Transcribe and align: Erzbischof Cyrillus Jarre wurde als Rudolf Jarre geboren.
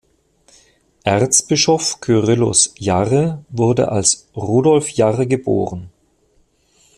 Erzbischof 1.03 1.99
Cyrillus 2.01 2.73
Jarre 2.79 3.45
wurde 3.49 3.91
als 3.91 4.27
Rudolf 4.35 4.89
Jarre 4.89 5.27
geboren. 5.27 5.91